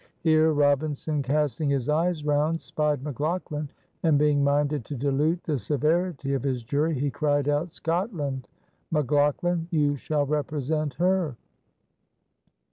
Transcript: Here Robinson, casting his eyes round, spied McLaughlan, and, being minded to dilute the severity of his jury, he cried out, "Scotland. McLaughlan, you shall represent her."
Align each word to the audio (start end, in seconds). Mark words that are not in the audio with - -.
Here 0.21 0.51
Robinson, 0.51 1.21
casting 1.21 1.69
his 1.69 1.87
eyes 1.87 2.25
round, 2.25 2.59
spied 2.59 3.03
McLaughlan, 3.03 3.69
and, 4.01 4.17
being 4.17 4.43
minded 4.43 4.83
to 4.85 4.95
dilute 4.95 5.43
the 5.43 5.59
severity 5.59 6.33
of 6.33 6.41
his 6.41 6.63
jury, 6.63 6.95
he 6.95 7.11
cried 7.11 7.47
out, 7.47 7.71
"Scotland. 7.71 8.47
McLaughlan, 8.91 9.67
you 9.69 9.97
shall 9.97 10.25
represent 10.25 10.95
her." 10.95 11.35